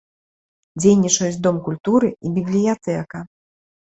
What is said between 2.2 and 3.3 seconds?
і бібліятэка.